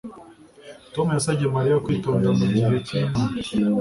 Tom 0.93 1.07
yasabye 1.15 1.45
Mariya 1.55 1.83
kwitonda 1.85 2.27
mugihe 2.39 2.75
cyinama 2.87 3.33